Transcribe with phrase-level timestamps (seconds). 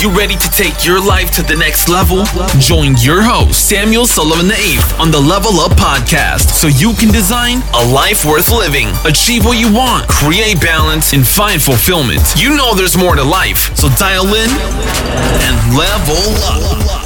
[0.00, 2.24] You ready to take your life to the next level?
[2.60, 7.62] Join your host, Samuel Sullivan VIII, on the Level Up podcast so you can design
[7.72, 12.20] a life worth living, achieve what you want, create balance, and find fulfillment.
[12.36, 17.05] You know there's more to life, so dial in and level up.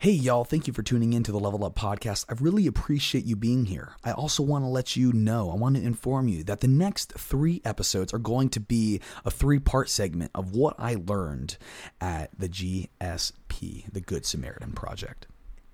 [0.00, 2.24] Hey, y'all, thank you for tuning in to the Level Up Podcast.
[2.30, 3.96] I really appreciate you being here.
[4.02, 7.12] I also want to let you know, I want to inform you that the next
[7.18, 11.58] three episodes are going to be a three part segment of what I learned
[12.00, 15.26] at the GSP, the Good Samaritan Project.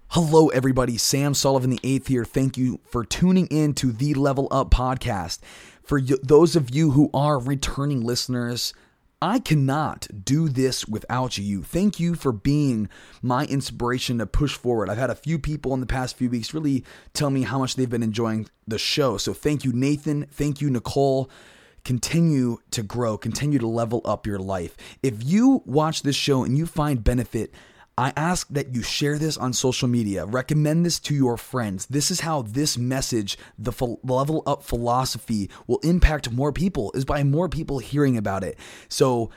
[0.09, 0.99] Hello, everybody.
[0.99, 2.25] Sam Sullivan, the eighth here.
[2.25, 5.39] Thank you for tuning in to the Level Up Podcast.
[5.85, 8.75] For those of you who are returning listeners,
[9.23, 11.63] I cannot do this without you.
[11.63, 12.91] Thank you for being
[13.23, 14.91] my inspiration to push forward.
[14.91, 17.77] I've had a few people in the past few weeks really tell me how much
[17.77, 19.17] they've been enjoying the show.
[19.17, 20.27] So thank you, Nathan.
[20.31, 21.31] Thank you, Nicole.
[21.83, 24.77] Continue to grow, continue to level up your life.
[25.03, 27.55] If you watch this show and you find benefit,
[27.99, 30.27] I ask that you share this on social media.
[30.27, 31.87] Recommend this to your friends.
[31.87, 33.73] This is how this message, the
[34.05, 38.59] level up philosophy, will impact more people, is by more people hearing about it.
[38.89, 39.31] So,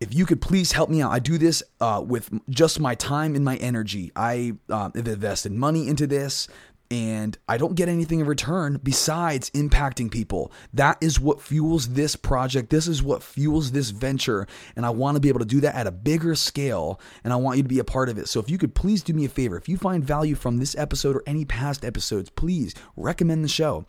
[0.00, 3.34] if you could please help me out, I do this uh, with just my time
[3.36, 4.10] and my energy.
[4.16, 6.48] I uh, have invested money into this
[6.90, 10.50] and I don't get anything in return besides impacting people.
[10.72, 12.70] That is what fuels this project.
[12.70, 14.48] This is what fuels this venture.
[14.74, 17.00] And I want to be able to do that at a bigger scale.
[17.22, 18.28] And I want you to be a part of it.
[18.28, 20.76] So if you could please do me a favor, if you find value from this
[20.76, 23.86] episode or any past episodes, please recommend the show.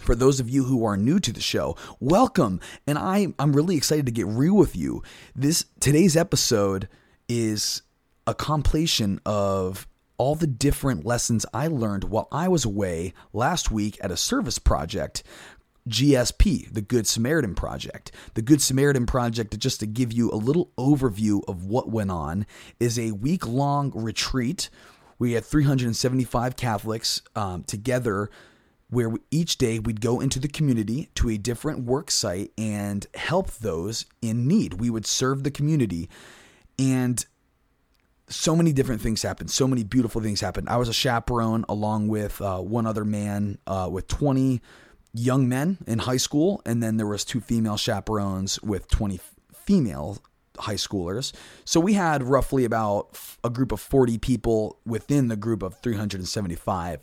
[0.00, 2.60] For those of you who are new to the show, welcome.
[2.88, 5.02] And I, I'm really excited to get real with you.
[5.36, 6.88] This today's episode
[7.28, 7.82] is
[8.26, 9.86] a compilation of
[10.22, 14.56] all the different lessons I learned while I was away last week at a service
[14.56, 15.24] project
[15.88, 18.12] GSP, the Good Samaritan Project.
[18.34, 22.46] The Good Samaritan Project, just to give you a little overview of what went on,
[22.78, 24.70] is a week long retreat.
[25.18, 28.30] We had 375 Catholics um, together
[28.90, 33.50] where each day we'd go into the community to a different work site and help
[33.54, 34.74] those in need.
[34.74, 36.08] We would serve the community.
[36.78, 37.26] And
[38.28, 39.50] so many different things happened.
[39.50, 40.68] So many beautiful things happened.
[40.68, 44.60] I was a chaperone along with uh, one other man uh, with 20
[45.12, 49.20] young men in high school, and then there was two female chaperones with 20
[49.54, 50.18] female
[50.58, 51.32] high schoolers.
[51.64, 57.00] So we had roughly about a group of 40 people within the group of 375.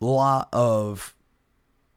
[0.00, 1.14] A lot of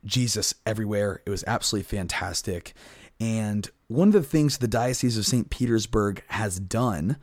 [0.05, 1.21] Jesus everywhere.
[1.25, 2.73] It was absolutely fantastic.
[3.19, 5.49] And one of the things the Diocese of St.
[5.49, 7.17] Petersburg has done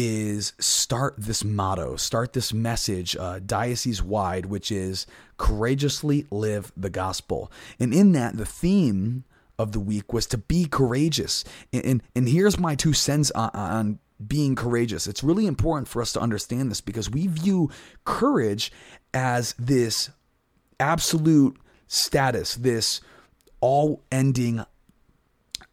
[0.00, 5.06] is start this motto, start this message, uh, diocese wide, which is
[5.36, 7.52] courageously live the gospel.
[7.78, 9.24] And in that, the theme
[9.58, 11.44] of the week was to be courageous.
[11.70, 15.06] And, and, and here's my two cents on, on being courageous.
[15.06, 17.70] It's really important for us to understand this because we view
[18.06, 18.72] courage
[19.12, 20.08] as this
[20.78, 23.02] absolute status, this
[23.60, 24.64] all ending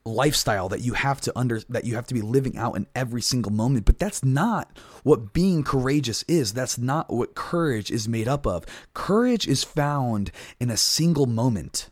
[0.07, 3.21] lifestyle that you have to under that you have to be living out in every
[3.21, 3.85] single moment.
[3.85, 6.53] But that's not what being courageous is.
[6.53, 8.65] That's not what courage is made up of.
[8.93, 11.89] Courage is found in a single moment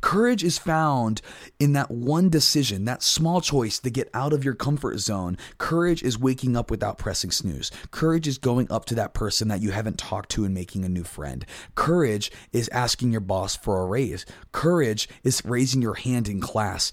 [0.00, 1.20] Courage is found
[1.58, 5.36] in that one decision, that small choice to get out of your comfort zone.
[5.58, 7.70] Courage is waking up without pressing snooze.
[7.90, 10.88] Courage is going up to that person that you haven't talked to and making a
[10.88, 11.44] new friend.
[11.74, 14.26] Courage is asking your boss for a raise.
[14.52, 16.92] Courage is raising your hand in class.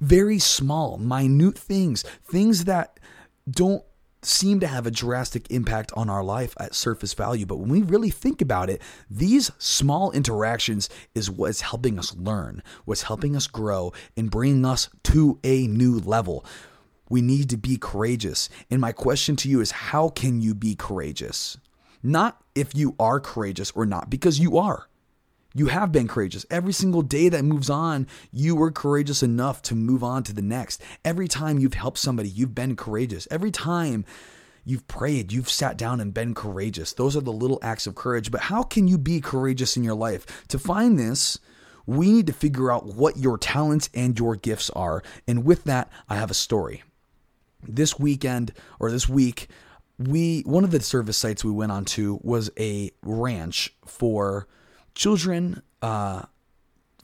[0.00, 2.98] Very small, minute things, things that
[3.50, 3.82] don't
[4.28, 7.46] seem to have a drastic impact on our life at surface value.
[7.46, 12.62] But when we really think about it, these small interactions is what's helping us learn,
[12.84, 16.44] what's helping us grow, and bringing us to a new level.
[17.08, 18.48] We need to be courageous.
[18.70, 21.56] And my question to you is how can you be courageous?
[22.02, 24.88] Not if you are courageous or not, because you are.
[25.54, 26.44] You have been courageous.
[26.50, 30.42] Every single day that moves on, you were courageous enough to move on to the
[30.42, 30.82] next.
[31.04, 33.26] Every time you've helped somebody, you've been courageous.
[33.30, 34.04] Every time
[34.64, 36.92] you've prayed, you've sat down and been courageous.
[36.92, 38.30] Those are the little acts of courage.
[38.30, 40.46] But how can you be courageous in your life?
[40.48, 41.38] To find this,
[41.86, 45.02] we need to figure out what your talents and your gifts are.
[45.26, 46.82] And with that, I have a story.
[47.66, 49.48] This weekend or this week,
[49.98, 54.46] we one of the service sites we went on to was a ranch for
[54.98, 56.22] children uh,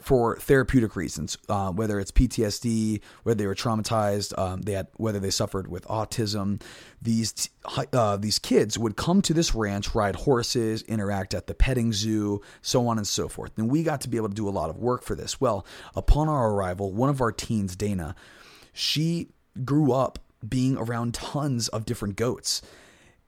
[0.01, 5.19] for therapeutic reasons, uh, whether it's PTSD, whether they were traumatized, um, they had whether
[5.19, 6.61] they suffered with autism.
[7.01, 7.49] These
[7.93, 12.41] uh, these kids would come to this ranch, ride horses, interact at the petting zoo,
[12.61, 13.57] so on and so forth.
[13.57, 15.41] And we got to be able to do a lot of work for this.
[15.41, 15.65] Well,
[15.95, 18.13] upon our arrival, one of our teens, Dana,
[18.73, 19.29] she
[19.63, 22.61] grew up being around tons of different goats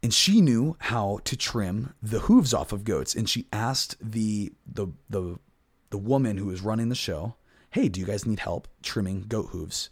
[0.07, 4.53] and she knew how to trim the hooves off of goats and she asked the
[4.65, 5.37] the the
[5.89, 7.35] the woman who was running the show,
[7.71, 9.89] "Hey, do you guys need help trimming goat hooves?"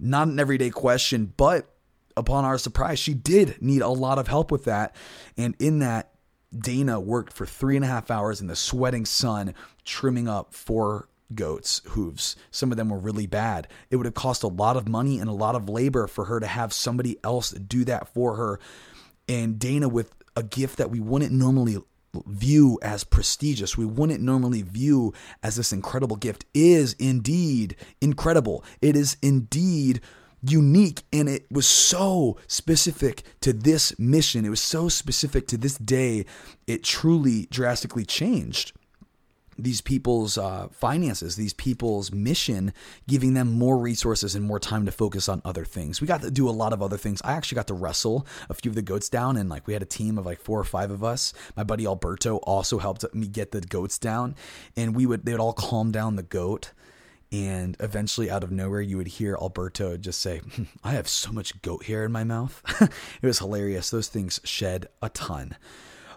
[0.00, 1.76] Not an everyday question, but
[2.16, 4.96] upon our surprise, she did need a lot of help with that.
[5.36, 6.12] And in that,
[6.52, 9.54] Dana worked for three and a half hours in the sweating sun,
[9.84, 12.34] trimming up four goats' hooves.
[12.50, 13.68] Some of them were really bad.
[13.90, 16.40] It would have cost a lot of money and a lot of labor for her
[16.40, 18.58] to have somebody else do that for her.
[19.32, 21.78] And Dana, with a gift that we wouldn't normally
[22.26, 28.62] view as prestigious, we wouldn't normally view as this incredible gift, is indeed incredible.
[28.82, 30.02] It is indeed
[30.42, 34.44] unique and it was so specific to this mission.
[34.44, 36.26] It was so specific to this day.
[36.66, 38.72] It truly drastically changed
[39.58, 42.72] these people's uh, finances, these people's mission,
[43.06, 46.00] giving them more resources and more time to focus on other things.
[46.00, 47.20] We got to do a lot of other things.
[47.24, 49.82] I actually got to wrestle a few of the goats down, and like we had
[49.82, 51.32] a team of like four or five of us.
[51.56, 54.34] My buddy Alberto also helped me get the goats down,
[54.76, 56.72] and we would they would all calm down the goat.
[57.30, 61.32] And eventually, out of nowhere, you would hear Alberto just say, hmm, I have so
[61.32, 62.62] much goat hair in my mouth.
[63.22, 63.88] it was hilarious.
[63.88, 65.56] Those things shed a ton.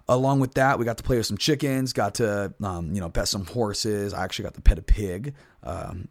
[0.08, 3.10] Along with that, we got to play with some chickens, got to um, you know
[3.10, 4.14] pet some horses.
[4.14, 5.34] I actually got to pet a pig.
[5.64, 6.10] Um,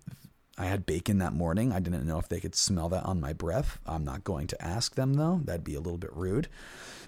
[0.56, 1.72] I had bacon that morning.
[1.72, 3.80] I didn't know if they could smell that on my breath.
[3.86, 5.40] I'm not going to ask them though.
[5.44, 6.48] That'd be a little bit rude.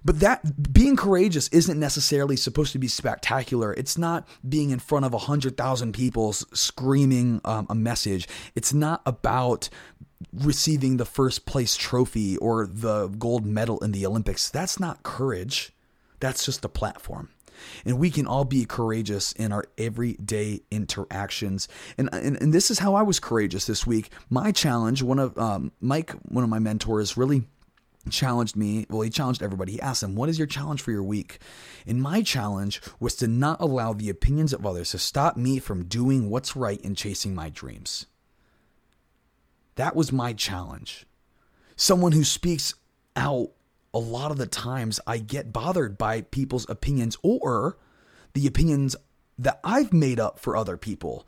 [0.05, 3.73] But that being courageous isn't necessarily supposed to be spectacular.
[3.75, 8.29] It's not being in front of a hundred thousand people screaming um, a message.
[8.55, 9.69] It's not about
[10.33, 14.50] receiving the first place trophy or the gold medal in the Olympics.
[14.50, 15.73] That's not courage.
[16.21, 17.31] That's just a platform.
[17.85, 21.69] And we can all be courageous in our everyday interactions.
[21.97, 24.11] And, and, and this is how I was courageous this week.
[24.29, 27.45] My challenge, one of um, Mike, one of my mentors, really
[28.11, 28.87] challenged me.
[28.89, 29.73] Well, he challenged everybody.
[29.73, 31.39] He asked them, What is your challenge for your week?
[31.87, 35.85] And my challenge was to not allow the opinions of others to stop me from
[35.85, 38.07] doing what's right and chasing my dreams.
[39.77, 41.07] That was my challenge.
[41.77, 42.75] Someone who speaks
[43.15, 43.51] out
[43.97, 47.79] a lot of the times I get bothered by people's opinions or
[48.35, 48.95] the opinions
[49.39, 51.27] that I've made up for other people.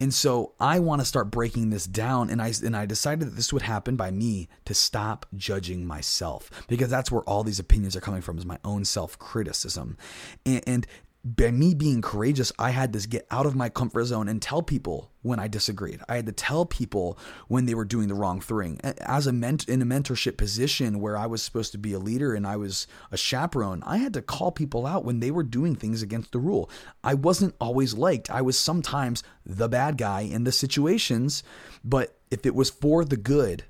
[0.00, 3.36] And so I want to start breaking this down and I and I decided that
[3.36, 7.94] this would happen by me to stop judging myself because that's where all these opinions
[7.94, 9.96] are coming from is my own self-criticism.
[10.44, 10.86] And, and
[11.22, 14.62] by me being courageous, I had to get out of my comfort zone and tell
[14.62, 16.00] people when I disagreed.
[16.08, 18.80] I had to tell people when they were doing the wrong thing.
[18.82, 22.32] As a ment- in a mentorship position where I was supposed to be a leader
[22.32, 25.76] and I was a chaperone, I had to call people out when they were doing
[25.76, 26.70] things against the rule.
[27.04, 28.30] I wasn't always liked.
[28.30, 31.42] I was sometimes the bad guy in the situations,
[31.84, 33.64] but if it was for the good,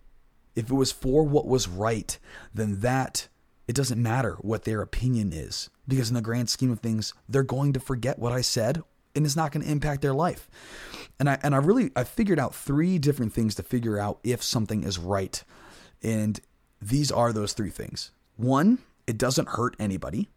[0.54, 2.16] if it was for what was right,
[2.54, 3.26] then that
[3.70, 7.44] it doesn't matter what their opinion is because in the grand scheme of things, they're
[7.44, 8.82] going to forget what I said
[9.14, 10.48] and it's not going to impact their life.
[11.20, 14.42] And I and I really I figured out three different things to figure out if
[14.42, 15.40] something is right.
[16.02, 16.40] And
[16.82, 18.10] these are those three things.
[18.36, 20.30] One, it doesn't hurt anybody.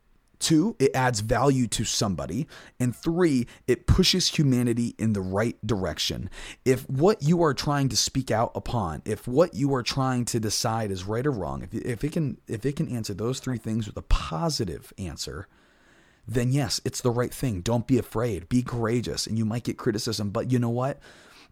[0.44, 2.48] Two, it adds value to somebody.
[2.78, 6.30] And three, it pushes humanity in the right direction.
[6.66, 10.42] If what you are trying to speak out upon, if what you are trying to
[10.42, 13.58] decide is right or wrong, if, if it can if it can answer those three
[13.58, 15.48] things with a positive answer,
[16.28, 17.62] then yes, it's the right thing.
[17.62, 18.50] Don't be afraid.
[18.50, 19.26] Be courageous.
[19.26, 21.00] And you might get criticism, but you know what?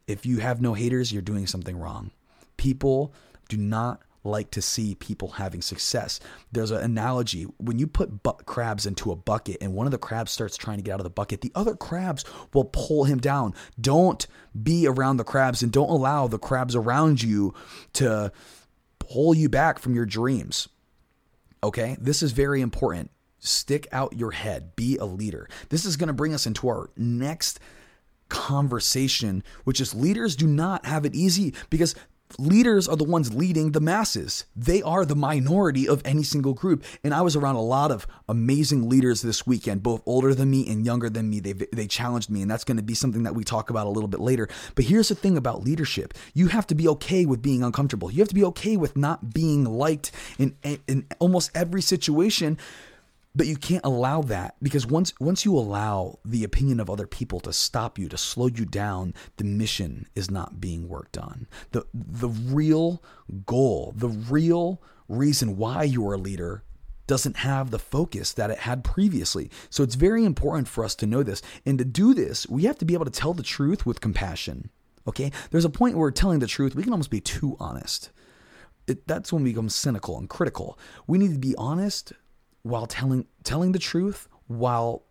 [0.05, 2.11] If you have no haters, you're doing something wrong.
[2.57, 3.13] People
[3.47, 6.19] do not like to see people having success.
[6.51, 9.97] There's an analogy when you put bu- crabs into a bucket and one of the
[9.97, 12.23] crabs starts trying to get out of the bucket, the other crabs
[12.53, 13.53] will pull him down.
[13.79, 14.27] Don't
[14.61, 17.53] be around the crabs and don't allow the crabs around you
[17.93, 18.31] to
[18.99, 20.67] pull you back from your dreams.
[21.63, 21.97] Okay?
[21.99, 23.11] This is very important.
[23.39, 25.49] Stick out your head, be a leader.
[25.69, 27.59] This is going to bring us into our next
[28.29, 31.95] conversation, which is leaders do not have it easy because
[32.39, 34.45] leaders are the ones leading the masses.
[34.55, 36.83] They are the minority of any single group.
[37.03, 40.67] And I was around a lot of amazing leaders this weekend, both older than me
[40.69, 41.39] and younger than me.
[41.39, 43.89] They, they challenged me, and that's going to be something that we talk about a
[43.89, 44.47] little bit later.
[44.75, 48.19] But here's the thing about leadership you have to be okay with being uncomfortable, you
[48.19, 50.55] have to be okay with not being liked in,
[50.87, 52.57] in almost every situation
[53.33, 57.39] but you can't allow that because once once you allow the opinion of other people
[57.39, 61.47] to stop you to slow you down the mission is not being worked on.
[61.71, 63.03] The the real
[63.45, 66.63] goal the real reason why you're a leader
[67.07, 69.49] doesn't have the focus that it had previously.
[69.69, 71.41] So it's very important for us to know this.
[71.65, 74.69] And to do this we have to be able to tell the truth with compassion
[75.07, 75.31] okay?
[75.49, 78.11] There's a point where telling the truth we can almost be too honest.
[78.87, 80.77] It, that's when we become cynical and critical.
[81.07, 82.13] We need to be honest
[82.63, 85.03] while telling telling the truth while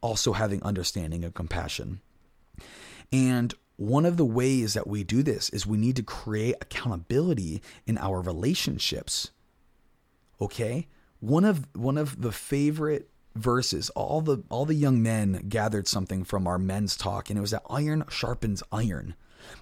[0.00, 2.00] also having understanding and compassion.
[3.12, 7.62] And one of the ways that we do this is we need to create accountability
[7.86, 9.30] in our relationships.
[10.40, 10.88] Okay?
[11.20, 16.24] One of one of the favorite verses all the all the young men gathered something
[16.24, 19.14] from our men's talk and it was that iron sharpens iron.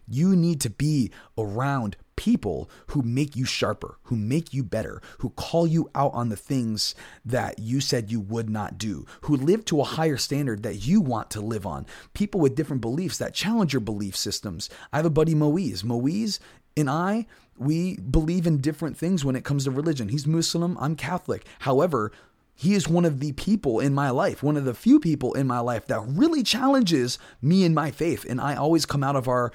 [0.09, 5.31] You need to be around people who make you sharper, who make you better, who
[5.31, 6.95] call you out on the things
[7.25, 11.01] that you said you would not do, who live to a higher standard that you
[11.01, 11.87] want to live on.
[12.13, 14.71] People with different beliefs that challenge your belief systems.
[14.93, 15.85] I have a buddy, Moise.
[15.85, 16.41] Moise
[16.77, 20.09] and I, we believe in different things when it comes to religion.
[20.09, 21.47] He's Muslim, I'm Catholic.
[21.61, 22.13] However,
[22.55, 25.47] he is one of the people in my life, one of the few people in
[25.47, 28.25] my life that really challenges me in my faith.
[28.29, 29.53] And I always come out of our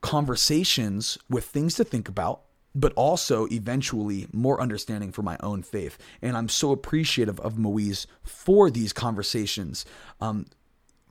[0.00, 2.42] conversations with things to think about,
[2.74, 5.98] but also eventually more understanding for my own faith.
[6.22, 9.84] And I'm so appreciative of Moise for these conversations.
[10.20, 10.46] Um,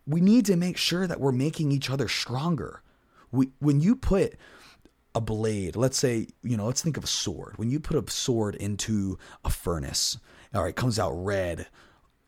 [0.08, 2.81] we need to make sure that we're making each other stronger.
[3.31, 4.36] We, when you put
[5.13, 7.58] a blade, let's say, you know, let's think of a sword.
[7.58, 10.17] When you put a sword into a furnace,
[10.53, 11.67] all right, comes out red,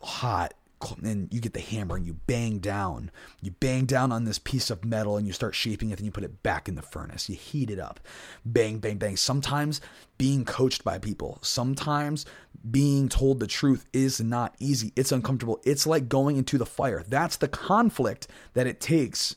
[0.03, 0.53] hot,
[1.01, 3.11] and you get the hammer and you bang down.
[3.41, 6.11] You bang down on this piece of metal and you start shaping it and you
[6.11, 7.29] put it back in the furnace.
[7.29, 8.00] You heat it up.
[8.45, 9.17] Bang, bang, bang.
[9.17, 9.81] Sometimes
[10.17, 12.25] being coached by people, sometimes
[12.69, 14.93] being told the truth is not easy.
[14.95, 15.61] It's uncomfortable.
[15.65, 17.03] It's like going into the fire.
[17.07, 19.35] That's the conflict that it takes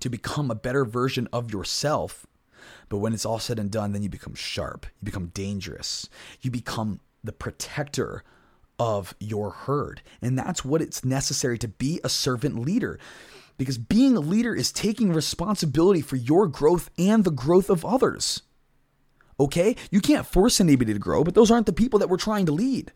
[0.00, 2.26] to become a better version of yourself.
[2.88, 4.86] But when it's all said and done, then you become sharp.
[5.00, 6.08] You become dangerous.
[6.40, 8.22] You become the protector
[8.78, 10.02] of your herd.
[10.20, 12.98] And that's what it's necessary to be a servant leader.
[13.56, 18.42] Because being a leader is taking responsibility for your growth and the growth of others.
[19.38, 19.76] Okay?
[19.90, 22.52] You can't force anybody to grow, but those aren't the people that we're trying to
[22.52, 22.92] lead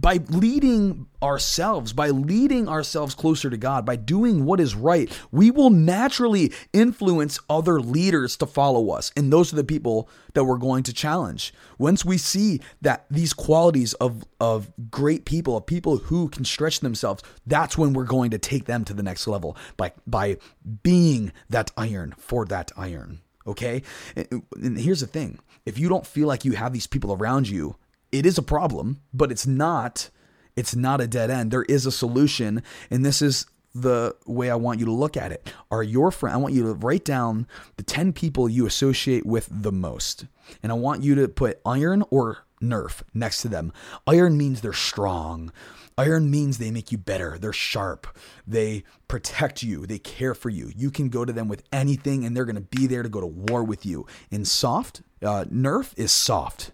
[0.00, 5.50] by leading ourselves, by leading ourselves closer to God, by doing what is right, we
[5.50, 9.10] will naturally influence other leaders to follow us.
[9.16, 11.52] And those are the people that we're going to challenge.
[11.78, 16.78] Once we see that these qualities of, of great people, of people who can stretch
[16.78, 20.36] themselves, that's when we're going to take them to the next level by, by
[20.84, 23.20] being that iron for that iron.
[23.48, 23.82] Okay?
[24.14, 27.74] And here's the thing if you don't feel like you have these people around you
[28.12, 30.10] it is a problem, but it's not
[30.56, 31.52] it's not a dead end.
[31.52, 35.30] There is a solution, and this is the way I want you to look at
[35.30, 35.52] it.
[35.70, 37.46] Are your friend I want you to write down
[37.76, 40.26] the 10 people you associate with the most.
[40.62, 43.72] And I want you to put iron or nerf next to them.
[44.06, 45.52] Iron means they're strong.
[45.96, 47.38] Iron means they make you better.
[47.38, 48.06] They're sharp.
[48.46, 49.86] They protect you.
[49.86, 50.72] They care for you.
[50.76, 53.20] You can go to them with anything and they're going to be there to go
[53.20, 54.06] to war with you.
[54.30, 56.72] In soft, uh, Nerf is soft.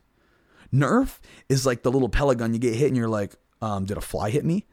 [0.74, 3.96] Nerf is like the little pellet gun you get hit and you're like, um, did
[3.96, 4.66] a fly hit me?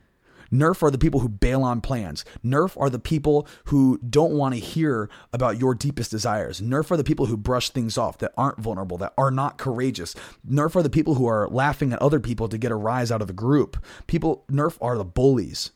[0.52, 2.26] Nerf are the people who bail on plans.
[2.44, 6.60] Nerf are the people who don't want to hear about your deepest desires.
[6.60, 10.14] Nerf are the people who brush things off, that aren't vulnerable, that are not courageous.
[10.48, 13.22] Nerf are the people who are laughing at other people to get a rise out
[13.22, 13.78] of the group.
[14.08, 15.72] People, Nerf are the bullies.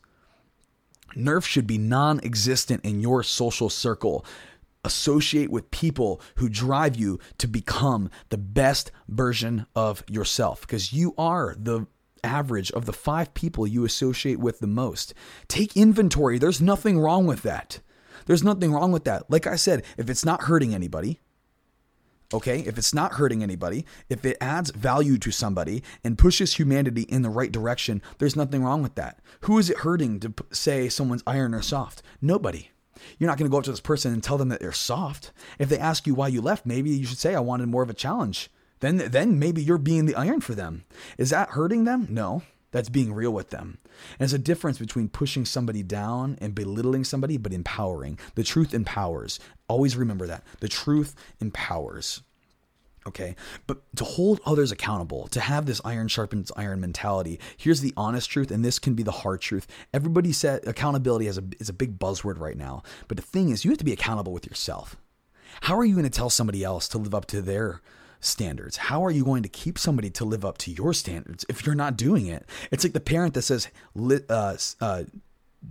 [1.16, 4.26] Nerf should be non existent in your social circle
[4.86, 11.14] associate with people who drive you to become the best version of yourself because you
[11.18, 11.86] are the
[12.24, 15.12] average of the five people you associate with the most.
[15.48, 16.38] Take inventory.
[16.38, 17.80] There's nothing wrong with that.
[18.26, 19.30] There's nothing wrong with that.
[19.30, 21.20] Like I said, if it's not hurting anybody,
[22.32, 27.02] okay, if it's not hurting anybody, if it adds value to somebody and pushes humanity
[27.02, 29.20] in the right direction, there's nothing wrong with that.
[29.42, 32.02] Who is it hurting to say someone's iron or soft?
[32.20, 32.70] Nobody.
[33.18, 35.32] You're not going to go up to this person and tell them that they're soft.
[35.58, 37.90] If they ask you why you left, maybe you should say, I wanted more of
[37.90, 38.50] a challenge.
[38.80, 40.84] Then, then maybe you're being the iron for them.
[41.16, 42.06] Is that hurting them?
[42.10, 43.78] No, that's being real with them.
[44.12, 48.18] And there's a difference between pushing somebody down and belittling somebody, but empowering.
[48.34, 49.40] The truth empowers.
[49.68, 50.44] Always remember that.
[50.60, 52.22] The truth empowers.
[53.06, 53.36] Okay.
[53.66, 58.28] But to hold others accountable, to have this iron sharpens iron mentality, here's the honest
[58.28, 59.66] truth, and this can be the hard truth.
[59.94, 62.82] Everybody said accountability is a, is a big buzzword right now.
[63.08, 64.96] But the thing is, you have to be accountable with yourself.
[65.62, 67.80] How are you going to tell somebody else to live up to their
[68.20, 68.76] standards?
[68.76, 71.74] How are you going to keep somebody to live up to your standards if you're
[71.74, 72.44] not doing it?
[72.70, 73.68] It's like the parent that says,
[74.28, 75.04] uh, uh,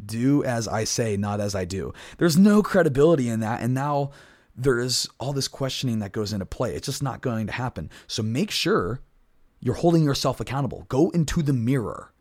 [0.05, 1.93] do as I say, not as I do.
[2.17, 3.61] There's no credibility in that.
[3.61, 4.11] And now
[4.55, 6.75] there's all this questioning that goes into play.
[6.75, 7.89] It's just not going to happen.
[8.07, 9.01] So make sure
[9.59, 10.85] you're holding yourself accountable.
[10.89, 12.12] Go into the mirror.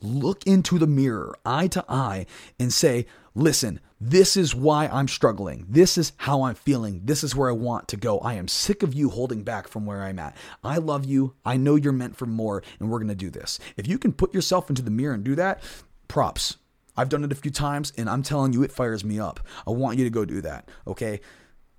[0.00, 2.26] Look into the mirror, eye to eye,
[2.58, 5.64] and say, listen, this is why I'm struggling.
[5.68, 7.02] This is how I'm feeling.
[7.04, 8.18] This is where I want to go.
[8.18, 10.36] I am sick of you holding back from where I'm at.
[10.64, 11.34] I love you.
[11.44, 13.60] I know you're meant for more, and we're going to do this.
[13.76, 15.62] If you can put yourself into the mirror and do that,
[16.08, 16.56] props.
[16.96, 19.38] I've done it a few times, and I'm telling you, it fires me up.
[19.68, 21.20] I want you to go do that, okay?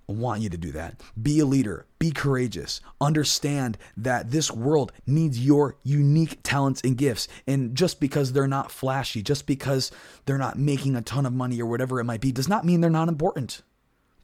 [0.08, 1.00] I want you to do that.
[1.20, 2.80] Be a leader, be courageous.
[3.00, 7.26] Understand that this world needs your unique talents and gifts.
[7.46, 9.90] And just because they're not flashy, just because
[10.26, 12.80] they're not making a ton of money or whatever it might be, does not mean
[12.80, 13.62] they're not important.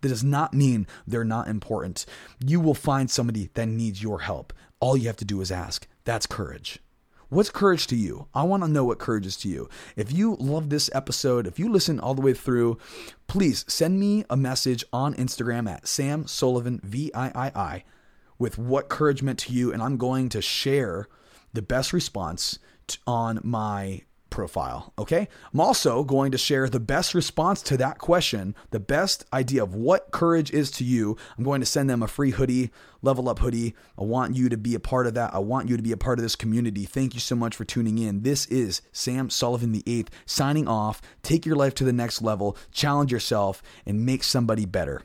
[0.02, 2.06] That does not mean they're not important.
[2.44, 4.52] You will find somebody that needs your help.
[4.80, 5.86] All you have to do is ask.
[6.04, 6.80] That's courage.
[7.30, 8.26] What's courage to you?
[8.34, 9.68] I want to know what courage is to you.
[9.94, 12.76] If you love this episode, if you listen all the way through,
[13.28, 17.84] please send me a message on Instagram at Sam Sullivan VIII
[18.36, 21.06] with what courage meant to you, and I'm going to share
[21.52, 22.58] the best response
[23.06, 24.92] on my profile.
[24.98, 25.28] Okay.
[25.52, 29.74] I'm also going to share the best response to that question, the best idea of
[29.74, 31.16] what courage is to you.
[31.36, 32.70] I'm going to send them a free hoodie,
[33.02, 33.74] level up hoodie.
[33.98, 35.34] I want you to be a part of that.
[35.34, 36.84] I want you to be a part of this community.
[36.84, 38.22] Thank you so much for tuning in.
[38.22, 41.02] This is Sam Sullivan the Eighth signing off.
[41.22, 45.02] Take your life to the next level, challenge yourself, and make somebody better.